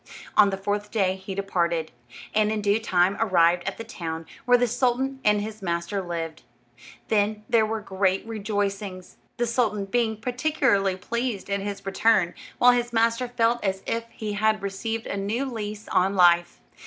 On 0.35 0.49
the 0.49 0.57
fourth 0.57 0.89
day 0.89 1.15
he 1.15 1.35
departed, 1.35 1.91
and 2.33 2.51
in 2.51 2.61
due 2.63 2.79
time 2.79 3.15
arrived 3.19 3.61
at 3.67 3.77
the 3.77 3.83
town 3.83 4.25
where 4.45 4.57
the 4.57 4.65
sultan 4.65 5.19
and 5.23 5.41
his 5.43 5.61
master 5.61 6.01
lived. 6.01 6.41
Then 7.09 7.43
there 7.47 7.67
were 7.67 7.81
great 7.81 8.25
rejoicings; 8.25 9.17
the 9.37 9.45
sultan 9.45 9.85
being 9.85 10.17
particularly 10.19 10.95
pleased 10.95 11.51
at 11.51 11.59
his 11.59 11.85
return, 11.85 12.33
while 12.57 12.71
his 12.71 12.91
master 12.91 13.27
felt 13.27 13.63
as 13.63 13.83
if 13.85 14.05
he 14.09 14.33
had 14.33 14.63
received 14.63 15.05
a 15.05 15.17
new 15.17 15.45
lease 15.45 15.87
of 15.93 16.13
life. 16.13 16.59